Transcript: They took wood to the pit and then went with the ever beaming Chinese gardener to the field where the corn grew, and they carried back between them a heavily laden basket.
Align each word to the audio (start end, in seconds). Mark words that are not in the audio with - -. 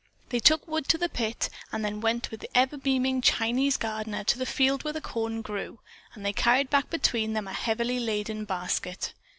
They 0.29 0.39
took 0.39 0.67
wood 0.67 0.87
to 0.87 0.97
the 0.97 1.07
pit 1.09 1.47
and 1.71 1.85
then 1.85 2.01
went 2.01 2.31
with 2.31 2.39
the 2.39 2.49
ever 2.57 2.75
beaming 2.75 3.21
Chinese 3.21 3.77
gardener 3.77 4.23
to 4.23 4.39
the 4.39 4.47
field 4.47 4.83
where 4.83 4.93
the 4.93 4.99
corn 4.99 5.43
grew, 5.43 5.79
and 6.15 6.25
they 6.25 6.33
carried 6.33 6.71
back 6.71 6.89
between 6.89 7.33
them 7.33 7.47
a 7.47 7.53
heavily 7.53 7.99
laden 7.99 8.45
basket. 8.45 9.13